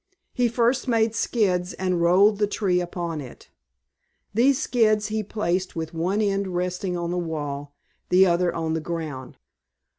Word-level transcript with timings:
He 0.33 0.47
first 0.47 0.87
made 0.87 1.13
skids 1.13 1.73
and 1.73 2.01
rolled 2.01 2.39
the 2.39 2.47
tree 2.47 2.79
upon 2.81 3.21
it. 3.21 3.51
These 4.33 4.59
skids 4.59 5.09
he 5.09 5.21
placed 5.21 5.75
with 5.75 5.93
one 5.93 6.21
end 6.23 6.47
resting 6.55 6.97
on 6.97 7.11
the 7.11 7.19
wall, 7.19 7.75
the 8.09 8.25
other 8.25 8.51
on 8.51 8.73
the 8.73 8.81
ground. 8.81 9.37